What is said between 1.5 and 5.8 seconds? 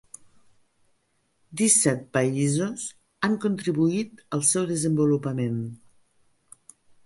Disset països han contribuït al seu desenvolupament.